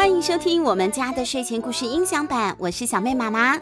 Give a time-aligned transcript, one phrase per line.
[0.00, 3.54] 欢迎收听我们家的睡前故事音响版，我是小妹妈妈。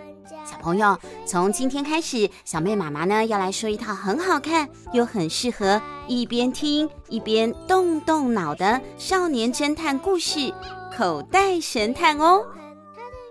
[0.45, 0.97] 小朋友，
[1.27, 10.39] 从今天开始，小妹妈妈呢要来说一套很好看又很适合一边听一边动动脑的少年侦探故事
[10.97, 12.47] 《口袋神探》哦。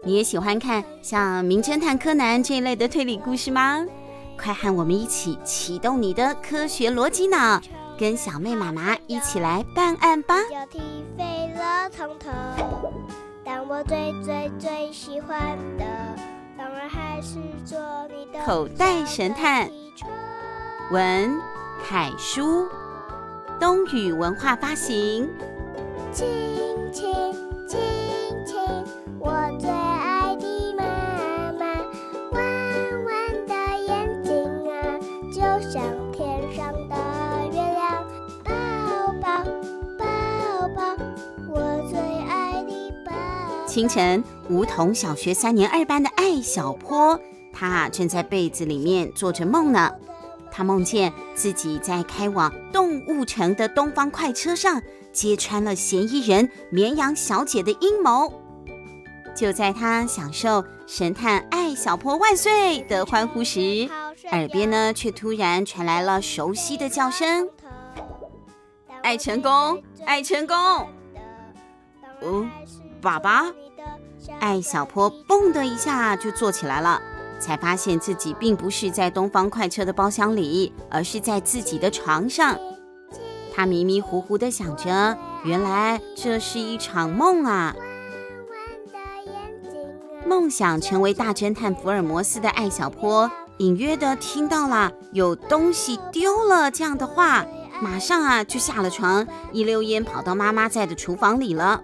[0.04, 3.86] 你也喜欢看像《名侦探柯南》这一类的推理故事吗？
[4.38, 7.62] 快和我们一起启动你的科学逻辑脑，
[7.98, 10.36] 跟小妹妈妈一起来办案吧！
[13.44, 15.86] 但我最最最喜欢的，
[16.58, 17.80] 当然还是做
[18.10, 19.70] 你的口袋神探。
[20.92, 21.38] 文
[21.84, 22.68] 凯书，
[23.60, 25.30] 东雨文化发行。
[26.12, 26.28] 亲
[26.92, 27.14] 亲
[27.68, 27.80] 亲
[28.46, 28.60] 亲，
[29.20, 30.17] 我最爱
[43.78, 47.20] 清晨，梧桐小学三年二班的艾小坡，
[47.54, 49.94] 他正在被子里面做着梦呢。
[50.50, 54.82] 他梦见自己在开往动物城的东方快车上，
[55.14, 58.34] 揭穿了嫌疑人绵羊小姐的阴谋。
[59.36, 63.88] 就在他享受“神探艾小坡万岁”的欢呼时，
[64.32, 67.48] 耳边呢却突然传来了熟悉的叫声
[69.04, 70.58] ：“艾成功，艾成功！”
[72.22, 72.44] 哦，
[73.00, 73.46] 爸爸！
[74.40, 77.02] 艾小坡蹦的一下就坐起来了。
[77.40, 82.58] 才发现自己并不是在东方快车的包厢里，而是在自己的床上。
[83.54, 87.76] 他迷迷糊糊地想着，原来这是一场梦啊！
[90.26, 97.46] 梦想成为大侦探福尔摩斯的艾小坡，隐约地听到了有东西丢了这样的话，
[97.82, 101.84] 马上啊就下了床，一溜烟跑到妈妈在的厨房里了。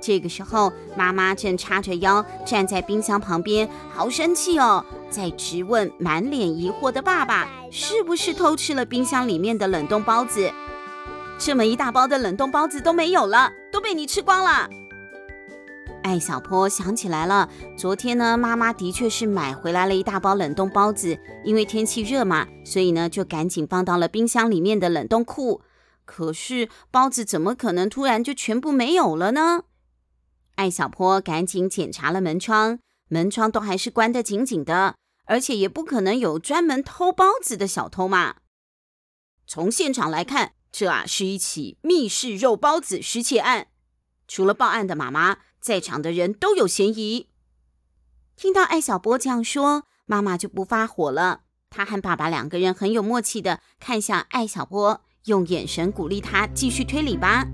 [0.00, 10.50] 这个时候，妈妈正叉着腰站在冰箱旁边，好生气哦，在质问满脸疑惑的爸爸是不是偷吃了冰箱里面的冷冻包子。
[11.38, 14.68] 这么一大包的冷冻包子都没有了，都被你吃光了。
[16.02, 25.62] 艾小坡想起来了，昨天呢，妈妈的确是买回来了一大包冷冻包子，因为天气热嘛，所以呢就赶紧放到了冰箱里面的冷冻库。
[26.04, 29.62] 可是包子怎么可能突然就全部没有了呢？
[30.56, 32.78] 艾小坡赶紧检查了门窗，
[33.08, 34.96] 门窗都还是关得紧紧的，
[35.26, 38.36] 而且也不可能有专门偷包子的小偷嘛。
[39.46, 43.68] 从现场来看，这啊是一起密室肉包子失窃案。
[44.26, 47.28] 除了报案的妈妈，在场的人都有嫌疑。
[48.34, 51.42] 听到艾小坡这样说，妈妈就不发火了。
[51.70, 57.46] 她和爸爸两个人很有默契的看向艾小坡，用眼神鼓励他继续推理吧。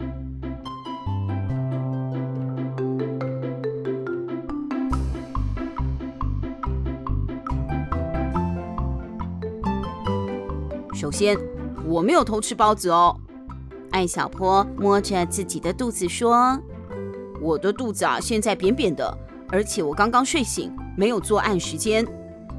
[11.03, 11.37] 首先，
[11.85, 13.19] 我没有偷吃包子哦。
[13.91, 16.57] 艾小坡摸着自己的肚子说
[17.43, 19.13] ：“我的肚子啊，现在扁扁的，
[19.49, 22.07] 而且我刚刚睡醒，没有作案时间，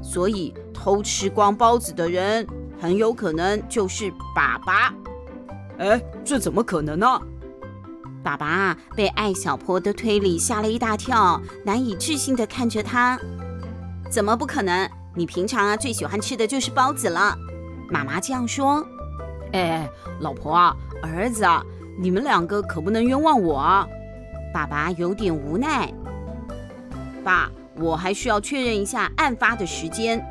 [0.02, 2.46] 所以偷吃光包子的人
[2.78, 4.92] 很有可能就是爸爸。”
[5.80, 7.18] 哎，这怎么可能呢？
[8.22, 13.18] 爸爸被艾小坡的推理吓了一大跳，难以置信地看着他
[14.12, 14.86] ：“怎么不可能？
[15.14, 17.34] 你平常啊最喜欢吃的就是包子了。”
[17.90, 18.86] 妈妈这样说
[19.52, 19.88] ：“哎，
[20.20, 21.62] 老婆啊，儿子啊，
[21.98, 23.88] 你们两个可不能冤枉我！”
[24.52, 25.92] 爸爸有点无奈。
[27.24, 30.24] 爸，我还需要确认一下案发的时间。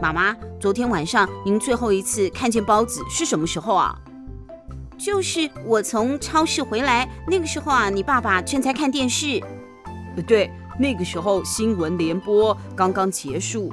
[0.00, 3.98] 妈妈，昨天晚上您最后一次看见包子是什么时候啊？
[4.98, 9.42] 就是我从超市回来那个时候啊，你爸爸正在看电视。
[10.26, 13.70] 对，那个时候新闻联播刚刚结束。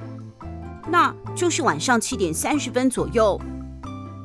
[0.87, 3.39] 那就是晚上七点三十分左右。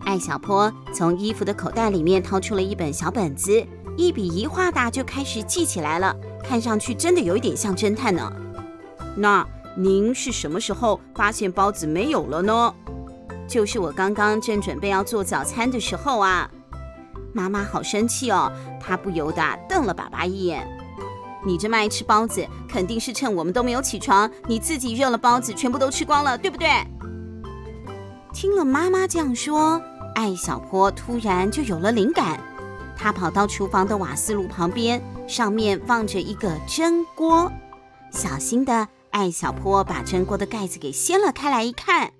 [0.04, 3.64] 艾小坡从衣服的口袋里面掏出了一本小本子，
[3.96, 8.32] 一笔一画的就开始记起来了，看上去真的有一点像侦探呢。
[9.16, 9.46] 那
[9.76, 12.74] 您是什么时候发现包子没有了呢？
[13.46, 16.50] 就是我刚刚正准备要做早餐的时候啊。
[17.34, 18.50] 妈妈好生气哦，
[18.80, 20.66] 她不由得瞪了爸爸一眼。
[21.44, 26.68] 你这么爱吃包子，肯定是趁我们都没有起床，你自己热了包子，全部都吃光了，对不对？
[28.34, 29.80] 听了妈妈这样说，
[30.14, 32.40] 艾小坡突然就有了灵感。
[32.96, 37.50] 他跑到厨房的瓦斯炉旁边，上面放着一个蒸锅。
[38.10, 42.12] 小心的艾小坡把蒸锅的盖子给掀了开来，一看，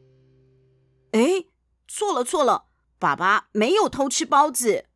[1.12, 1.47] 哎，
[1.87, 2.67] 错了错了，
[2.99, 4.88] 爸爸没有偷吃包子。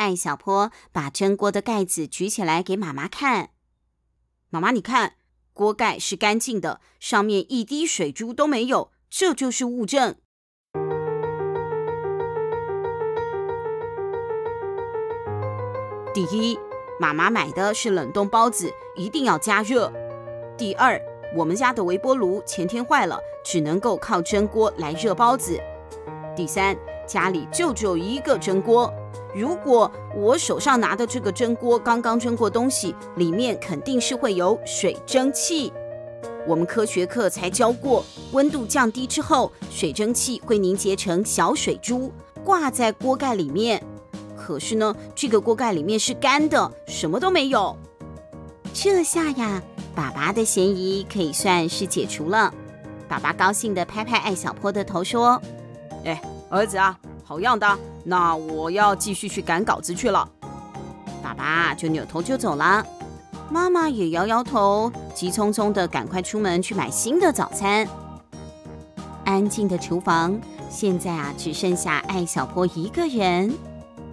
[0.00, 3.50] 艾小坡把蒸锅的盖子举起来给妈妈看。
[4.48, 5.16] 妈妈，你看，
[5.52, 10.16] 锅盖是干净的，上面一滴水珠都没有，这就是物证。
[16.14, 16.58] 第一，
[16.98, 19.92] 妈妈买的是冷冻包子，一定要加热。
[20.56, 20.98] 第二，
[21.36, 25.60] 我们家的微波炉前天坏了，只能够靠蒸锅来热包子。
[26.34, 26.74] 第三，
[27.06, 28.90] 家里就只有一个蒸锅。
[29.34, 35.72] 如果我手上拿的这个蒸锅刚刚蒸过东西，里面肯定是会有水蒸气。
[36.46, 42.12] 我们科学课才教过，温度降低之后，水蒸气会凝结成小水珠，
[42.44, 43.82] 挂在锅盖里面。
[44.36, 47.76] 可是呢，这个锅盖里面是干的，什么都没有。
[48.72, 49.62] 这下呀，
[49.94, 52.52] 爸爸的嫌疑可以算是解除了。
[53.08, 55.40] 爸爸高兴地拍拍艾小坡的头说
[56.04, 57.78] ：“哎，儿子啊，好样的！
[58.10, 60.28] 那我要继续去赶稿子去了。”
[61.22, 62.84] 爸爸就扭头就走了。
[63.48, 67.86] 妈妈也摇摇头，急匆匆地赶快出门去买新的早餐。
[69.24, 73.54] 安静的厨房，现在啊，只剩下艾小坡一个人。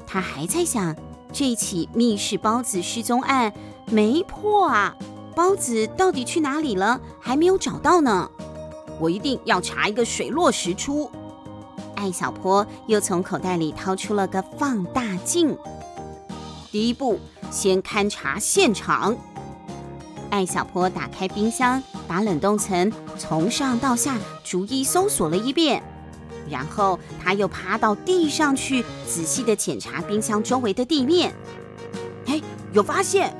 [0.06, 0.96] 他还在想，
[1.34, 3.52] 这起密室包子失踪案
[3.90, 4.96] 没破啊，
[5.36, 7.02] 包子到底去哪里了？
[7.20, 8.30] 还没有找到呢。
[9.00, 11.10] 我一定要查一个水落石出。
[11.98, 15.58] 艾小坡又从口袋里掏出了个放大镜。
[16.72, 19.18] 第一步，先勘察现场。
[20.30, 25.82] 艾小坡打开冰箱，把冷冻层从上到下逐一搜索了一遍，
[26.48, 31.34] 然后他又爬到地上去，仔细地检查冰箱周围的地面。
[32.28, 32.40] 哎，
[32.74, 33.36] 有发现！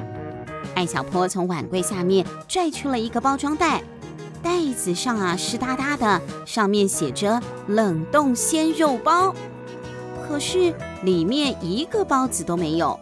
[0.74, 3.84] 艾小坡从碗柜下面拽出了一个包装袋，
[4.42, 9.34] 袋子上啊湿哒哒的，上面写着“冷冻鲜肉包”，
[10.28, 10.74] 可是
[11.04, 13.00] 里面一个包子都没有。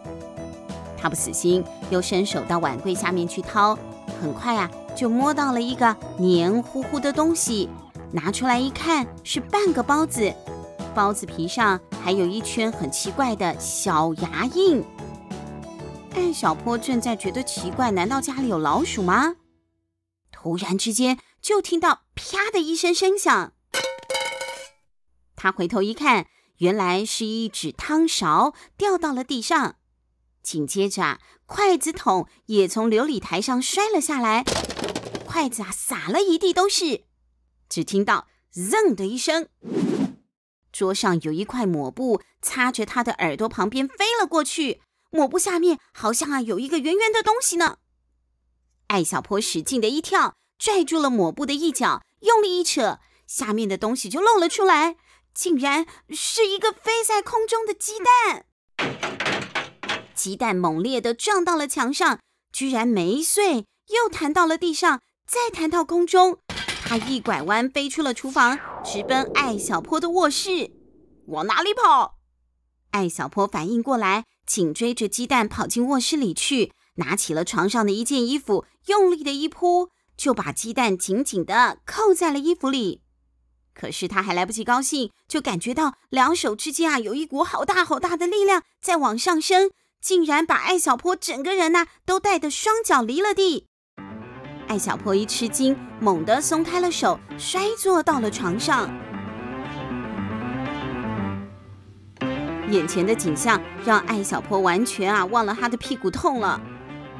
[0.98, 3.78] 他不死心，又伸手到碗柜下面去掏，
[4.20, 7.68] 很快啊，就摸到了一个黏糊糊的东西。
[8.12, 10.32] 拿出来一看，是半个包子，
[10.94, 14.82] 包子皮上还有一圈很奇怪的小牙印。
[16.14, 19.34] 艾小坡正在觉得奇怪，难道家里有老鼠吗？
[20.46, 23.52] 突然之间，就听到啪的一声声响。
[25.34, 26.28] 他回头一看，
[26.58, 29.74] 原来是一只汤勺掉到了地上。
[30.44, 34.44] 紧接着，筷子筒也从琉璃台上摔了下来，
[35.26, 37.06] 筷子啊洒了一地都是。
[37.68, 39.48] 只听到“噌”的一声，
[40.70, 47.78] 桌上有一块抹布擦着他的耳朵旁边飞了过去，抹布下面好像啊有一个圆圆的东西呢。
[48.88, 54.96] 艾小坡使劲的一跳，拽住了抹布的一角，用力一扯，下面的东西就露了出来，
[55.34, 58.46] 竟然是一个飞在空中的鸡蛋。
[60.14, 62.20] 鸡蛋猛烈地撞到了墙上，
[62.52, 66.38] 居然没碎，又弹到了地上，再弹到空中。
[66.84, 70.70] 他一拐弯飞出了厨房，直奔艾小坡的卧室。
[71.26, 72.18] 往哪里跑？
[72.92, 83.02] 艾小坡反应过来，紧追着鸡蛋跑进卧室里去，拿起了床上的一件衣服，用力的一扑，就把鸡蛋紧紧地扣在了衣服里。
[83.74, 89.70] 可是他还来不及高兴，就感觉到两手之间啊有一股好大好大的力量在往上升。
[89.98, 93.66] 竟然把艾小坡整个人呐、都带得双脚离了地。
[94.68, 98.88] 艾小坡一吃惊，猛地松开了手，摔坐到了床上。
[102.70, 106.60] 眼前的景象让艾小坡完全啊忘了他的屁股痛了。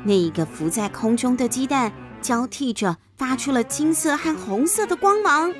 [0.07, 5.53] 那一个浮在空中的鸡蛋交替着发出了金色和红色的光芒，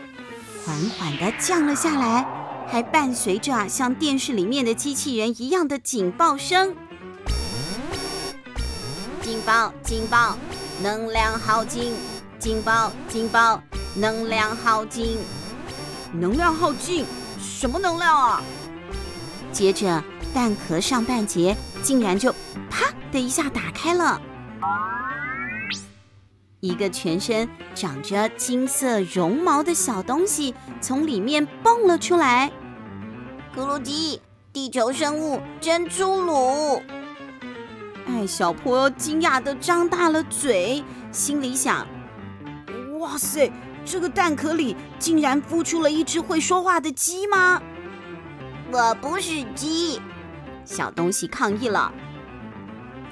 [0.65, 2.25] 缓缓地降了下来，
[2.69, 6.77] 还伴随着啊像电视里面的机器人一样的警报声。
[9.21, 9.75] 警报！
[9.83, 10.39] 警报！
[10.81, 11.93] 能量耗尽！
[12.39, 12.93] 警报！
[13.09, 13.61] 警报！
[13.97, 15.19] 能量耗尽！
[16.13, 17.05] 能量耗尽！
[17.41, 18.41] 什么能量啊？
[19.51, 22.33] 接着，蛋壳上半截竟然就
[22.71, 24.21] 啪的一下打开了，
[26.61, 32.51] 一个全身长着金色绒毛的小东西从里面蹦了出来。
[33.55, 34.21] 咕噜鸡，
[34.53, 36.83] 地球生物真粗鲁！
[38.09, 40.83] 艾小坡惊讶的张大了嘴，
[41.13, 41.87] 心里想
[42.99, 43.53] ：“哇塞，
[43.85, 47.63] 这个蛋壳里竟然孵出了一只会说话的鸡吗
[48.73, 50.01] ？”“我不是鸡！”
[50.65, 51.93] 小东西抗议了。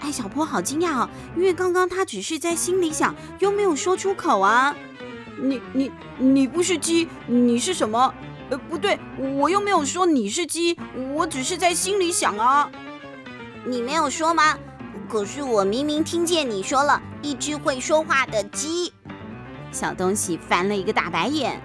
[0.04, 4.76] 艾小坡好惊讶哦，因为刚刚他只是在心里想，又没有说出口啊。
[5.40, 8.12] “你、你、你不是鸡，你是什么
[8.50, 8.98] ？”“呃，不对，
[9.38, 10.76] 我又没有说你是鸡，
[11.14, 12.70] 我只是在心里想啊。”
[13.64, 14.58] 你没有说吗？
[15.08, 18.92] 可是我明明听见你说了一只会说话的鸡。
[19.72, 21.62] 小东西翻了一个大白眼。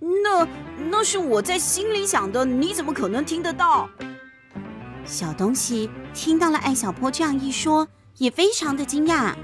[0.00, 0.46] 那
[0.90, 3.88] 那是我在心里想的，你怎么可能听得到？
[5.04, 7.86] 小东西听到了艾小坡这样一说，
[8.18, 9.34] 也非常的惊讶。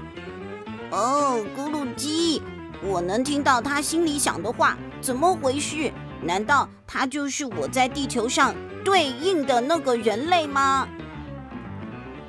[0.89, 2.41] 哦，咕噜鸡，
[2.81, 5.91] 我能听到他心里想的话，怎么回事？
[6.21, 10.87] 难道他就是我在地球上对应的那个人类吗？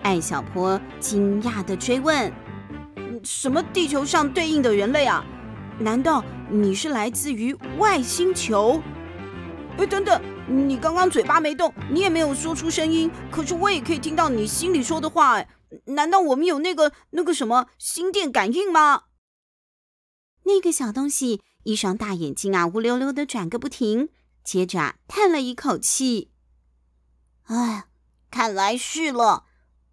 [0.03, 2.33] 艾小坡惊讶地追问
[3.23, 5.25] ：“什么地球上对应的人类啊？
[5.79, 8.83] 难道你是来自于外星球？”
[9.79, 10.21] 哎，等等，
[10.51, 15.35] 你刚刚嘴巴没动，你也没有说出声音，可是我也可以听到你心里说的话。
[15.37, 15.49] 哎，
[15.85, 19.05] 难道我们有那个那个什么心电感应吗？
[20.43, 24.09] 那个小东西一双大眼睛啊，乌溜溜的转个不停，
[24.43, 26.33] 接着啊，叹了一口气
[27.47, 27.85] ：“哎，
[28.29, 29.45] 看来是了。”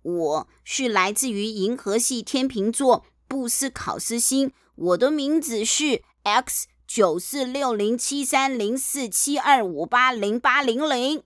[0.02, 11.22] 我是来自于银河系天秤座布斯考斯星，我的名字是 X 九四六零七三零四七二五八零八零零。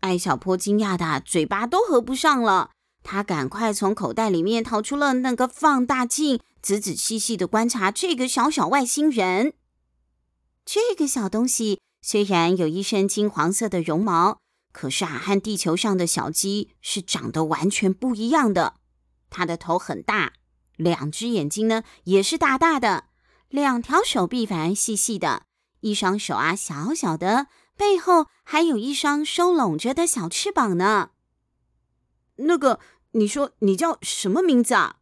[0.00, 2.70] 艾小坡惊讶的嘴巴都合不上了，
[3.02, 9.54] 他赶快从口袋里面掏出了那个放大镜，仔仔细细的观察这个小小外星人。
[10.66, 14.38] 这个小东西虽然有一身金黄色的绒毛。
[14.70, 18.76] 可是啊，和地球上的小鸡是长得完全不一样的。
[19.28, 20.32] 它的头很大，
[20.76, 23.04] 两只眼睛呢也是大大的，
[23.52, 25.42] 两条手臂反而细细的，
[25.80, 31.10] 一双手啊小小的，背后还有一双收拢着的小翅膀呢。
[32.36, 32.80] 那个，
[33.10, 34.96] 你说你叫什么名字啊？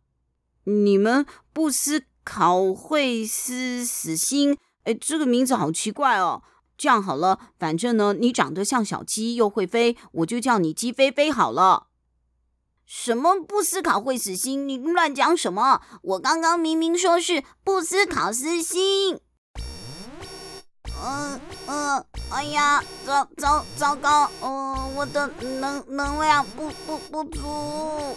[0.65, 6.43] 你们布斯考惠斯死心，哎，这个名字好奇怪哦。
[6.77, 11.90] 这样好了，反正呢，你长得像小鸡又会飞，我就叫你鸡飞飞好了。
[12.93, 14.67] 什么不思考会死心？
[14.69, 15.81] 你乱讲什么？
[16.03, 19.21] 我刚刚明明说是不思考私心。
[21.01, 25.29] 嗯嗯，哎呀，糟糟糟糕，嗯，我的
[25.61, 28.17] 能能量不不不足。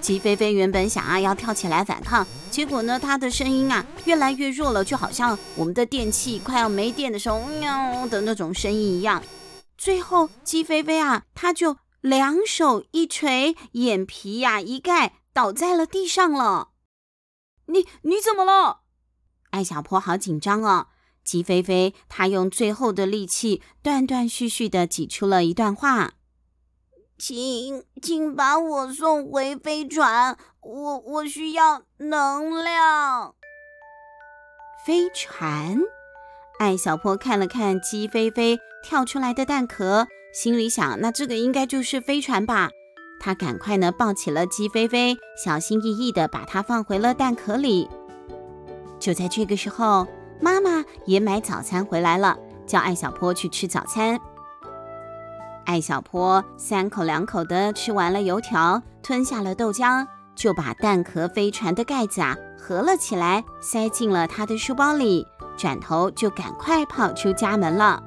[0.00, 9.22] 鸡飞飞原本想啊要跳起来反抗，结果呢，他的声音啊越来越弱了，就好像我们的电器快要没电的时候喵的那种声音一样。
[9.78, 16.70] 最后，鸡飞飞啊，他就两手一垂，眼皮呀、啊、一盖，倒在了地上了。
[17.66, 18.80] 你你怎么了？
[19.50, 20.88] 艾小坡好紧张哦。
[21.22, 26.14] 鸡飞飞他用最后的力气，断断续续的挤出了一段话。
[27.18, 33.34] 请，请把我送回飞船，我我需要能量。
[34.86, 35.78] 飞船，
[36.58, 42.70] 艾小坡看了看鸡飞飞跳出来的蛋壳，心里想：那这个应该就是飞船吧？
[43.18, 47.88] 他赶快呢抱起了鸡飞飞，小心翼翼地把它放回了蛋壳里。
[48.98, 50.06] 就在这个时候，
[50.40, 54.18] 妈妈也买早餐回来了，叫艾小坡去吃早餐。
[55.66, 68.02] 艾小坡三口两口的吃完了油条，吞下了豆浆，就把蛋壳飞船的盖子啊合了起来，塞进了他的书包里，转头就赶快跑出家门了。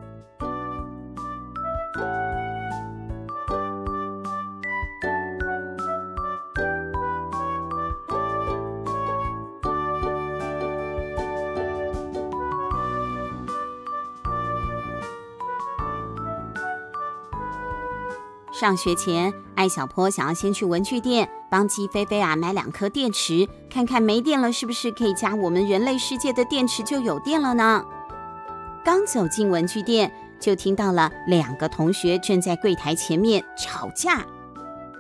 [18.64, 27.84] 上学前，艾小坡想要先去文具店帮鸡飞飞啊买两颗电池，看看没电了是不是可以加我们人类世界的电池就有电了呢？
[28.82, 34.26] 刚走进文具店，就听到了两个同学正在柜台前面吵架。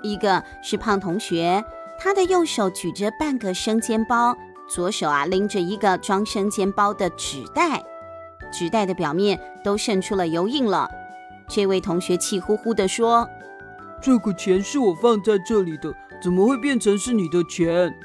[0.03, 1.63] 一个是胖同学，
[1.97, 4.35] 他的右手举着半个生煎包，
[4.67, 7.81] 左手啊拎着一个装生煎包的纸袋，
[8.51, 10.91] 纸袋的表面都渗出了油印了。
[11.47, 13.25] 这位同学气呼呼地说。
[14.03, 17.97] 这个钱是我放在这里的，怎么会变成是你的钱？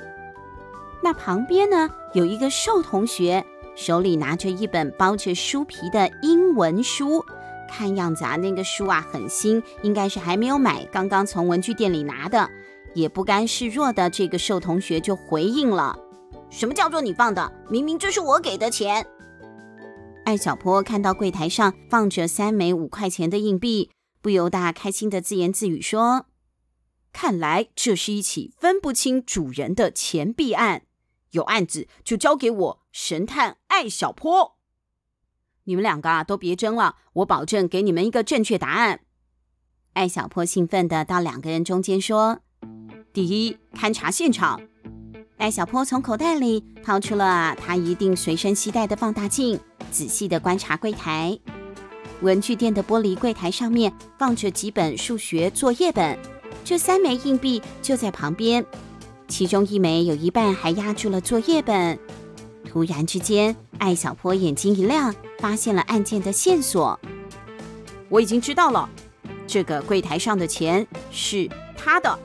[1.02, 7.24] 那旁边呢，有一个瘦同学，手里拿着一本包着书皮的英文书，
[7.68, 12.48] 看样子啊，那个书啊很新，应该是还没有买，刚刚从文具店里拿的。
[12.94, 15.98] 也不甘示弱的这个瘦同学就回应了
[16.48, 17.52] ：“什么叫做你放的？
[17.68, 19.04] 明明这是我给的钱。”
[20.24, 23.90] 艾小坡看到柜台上放着三枚五块钱的硬币。
[24.28, 26.26] 不由得开心的自言自语说
[27.14, 30.82] ：“看来这是一起分不清主人的钱币案。
[31.30, 34.58] 有案子就交给我，神探艾小坡。
[35.64, 39.00] 你们两个啊，都别争了，我保证给你们一个正确答案。”
[39.96, 42.40] 艾小坡兴奋的到两个人中间说
[43.14, 44.60] ：“第一，勘察现场。”
[45.38, 49.58] 艾小坡从口袋里掏出了他一定随身携带的放大镜，
[49.90, 51.40] 仔细的观察柜台。
[52.20, 56.18] 文具店的玻璃柜台上面放着几本数学作业本，
[56.64, 58.64] 这三枚硬币就在旁边，
[59.28, 61.98] 其中一枚有一半还压住了作业本。
[62.68, 66.98] 突然之间，艾小坡眼睛一亮，发现了案件的线索。
[68.08, 68.88] 我已经知道了。
[69.46, 72.18] 这个柜台上的钱是他的。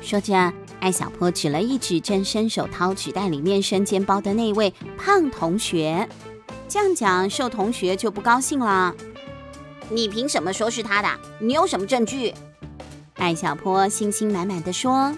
[0.00, 6.08] 说着，艾小坡指了一指正伸手掏纸袋里面生煎包的那位胖同学。
[6.68, 8.94] 这样讲，瘦同学就不高兴了。
[9.88, 11.08] 你凭什么说是他的？
[11.38, 12.34] 你有什么证据？
[13.14, 15.14] 艾小坡信心满满地说：“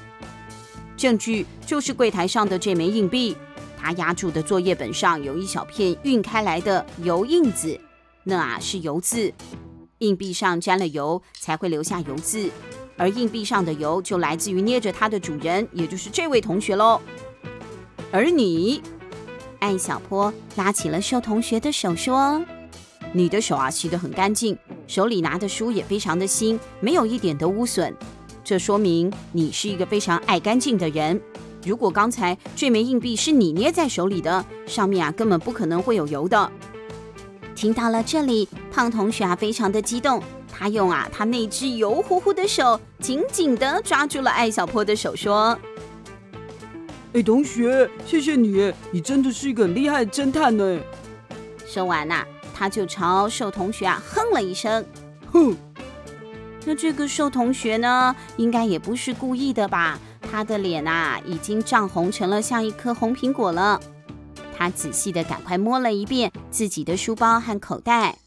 [0.97, 3.35] 证据就是柜台上的这枚硬币，
[3.79, 7.81] 他压住的作业本上有一小片晕开来的油印子，
[8.25, 9.33] 那啊是油渍。”
[9.99, 12.49] 硬币上沾了油，才会留下油渍，
[12.97, 17.01] 而硬币上的油就来自于捏着它的主人，也就是这位同学喽。
[18.13, 18.81] 而你，
[19.61, 22.41] 艾小坡拉起了瘦同学的手说
[23.13, 27.95] ：“你的手啊，洗得很干净，手里拿的书也非常的新，没有一点的污损。
[28.45, 31.21] 这说明你是一个非常爱干净的人。
[31.67, 36.51] 如果刚才这枚硬币是你捏在手里的，上面啊根本不可能会有油的。”
[37.55, 40.23] 听到了这里，胖同学啊，非常的激动。
[40.51, 45.59] 他用啊，他那只油乎乎的手紧紧地抓住了艾小坡的手，说
[47.15, 50.81] ：“哎，同学，谢谢你，你真的是一个很厉害的侦探呢。”
[51.67, 54.85] 说完呐、啊，他就朝瘦同学啊哼了一声
[55.33, 55.57] ：“哼。”
[56.67, 59.99] 那这个瘦同学呢，应该也不是故意的吧？
[60.31, 63.81] 他的脸啊，已经涨红成了像一颗红苹果了。
[64.55, 68.19] 他仔细的赶快摸了一遍自己的书包和口袋，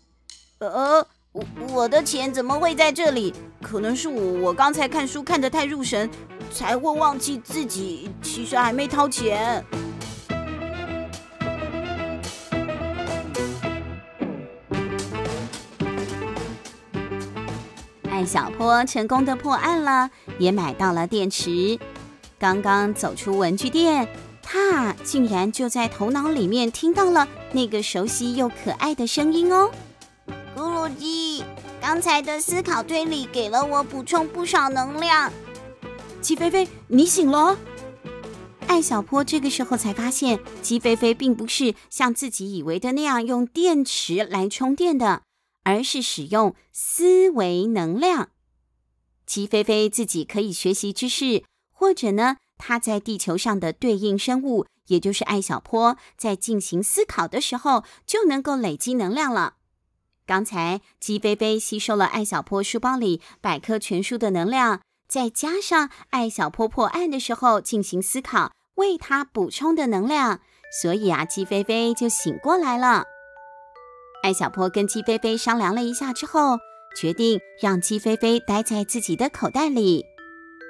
[0.59, 3.33] 呃，我我的钱怎么会在这里？
[3.61, 6.09] 可能是我我刚才看书看得太入神，
[6.53, 9.65] 才会忘记自己其实还没掏钱。
[18.09, 21.79] 艾小坡成功的破案了，也买到了电池。
[22.37, 24.07] 刚刚走出文具店。
[24.43, 29.71] 他竟然就在头脑里面听到了那个熟悉又可爱的声音哦！
[30.53, 31.45] 咕噜鸡，
[31.79, 35.31] 刚才的思考推理给了我补充不少能量。
[36.21, 37.57] 鸡飞飞，你醒了！
[38.67, 45.23] 艾小坡这个时候才发现，鸡飞飞并不是像自己以为的那样用电池来充电的，
[45.63, 48.29] 而是使用思维能量。
[49.25, 59.55] 鸡飞飞自己可以学习知识，或者呢，他在地球上的对应生物，也就是艾小坡，在进行思考的时候，就能够累积能量了。
[60.27, 64.81] 刚才鸡飞飞吸收了艾小坡书包里百科全书的能量，
[65.11, 70.39] 再加上艾小坡破案的时候进行思考，为他补充的能量，
[70.81, 73.03] 所以啊，鸡飞飞就醒过来了。
[74.23, 76.57] 艾小坡跟鸡飞飞商量了一下之后，
[76.95, 80.05] 决定让鸡飞飞待在自己的口袋里。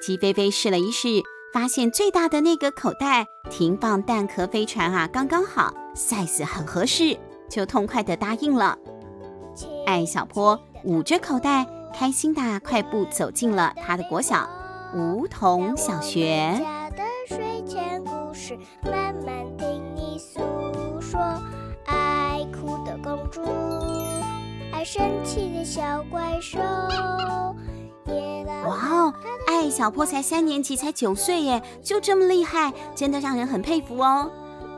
[0.02, 1.08] 鸡飞飞试了一试。
[1.54, 8.78] 发现最大的那个口袋停放蛋壳飞船啊，刚刚好，size 很合适，就痛快的答应了。
[9.86, 14.50] 艾小坡捂着口袋，开心地快步走进了他的国小——
[14.96, 16.58] 梧桐小学。
[16.60, 20.40] 家的睡前故事，慢慢听你诉
[21.00, 21.20] 说。
[21.86, 23.42] 爱哭的公主，
[24.72, 26.60] 爱生气的小怪兽。
[28.66, 29.14] 哇哦，
[29.48, 34.32] 艾小坡才三年级，才九岁耶，就这么厉害，真的让人很佩服哦。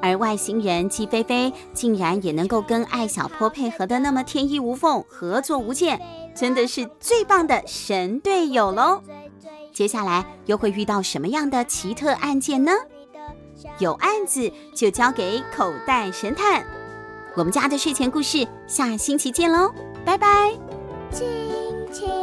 [0.03, 5.97] 而外星人季菲菲竟然也能够跟艾小坡配合的那么天衣无缝，合作无间，
[6.35, 9.01] 真的是最棒的神队友喽。
[9.71, 12.73] 接下来又会遇到什么样的奇特案件呢？
[13.79, 16.65] 有案子就交给口袋神探。
[17.35, 20.51] 我们家的睡前故事，下星期见喽，拜拜。
[21.11, 21.25] 亲
[21.93, 22.22] 亲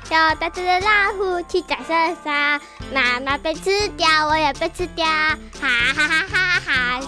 [0.11, 2.59] 叫大大的老虎去打山山，
[2.93, 6.59] 妈妈被吃掉，我也被吃掉，哈哈哈哈！
[6.65, 6.99] 哈，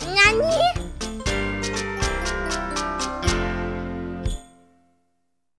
[0.00, 0.89] 那你。